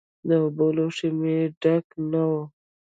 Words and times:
د 0.27 0.29
اوبو 0.43 0.67
لوښی 0.75 1.09
مې 1.19 1.37
ډک 1.61 1.85
نه 2.11 2.21
و. 2.29 2.31